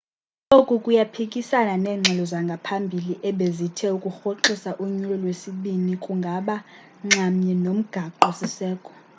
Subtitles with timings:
[0.57, 6.55] oku kuyaphikisana neengxelo zangaphambili ebezithe ukurhoxisa unyulo lwesibini kungaba
[7.05, 8.91] nxamnye nomgaqo siseko